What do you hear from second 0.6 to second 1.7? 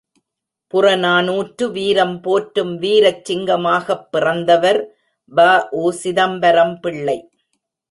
புறநானூற்று